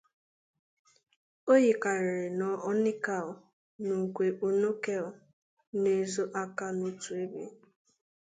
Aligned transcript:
O 1.51 1.53
yikarịrị 1.63 2.25
na 2.39 2.47
"Onikal" 2.69 3.27
na 3.85 3.93
"Ukwel 4.05 4.31
Unokel 4.47 5.05
na-" 5.81 5.93
ezo 6.01 6.23
aka 6.41 6.65
n'otu 6.77 7.11
ebe. 7.23 7.43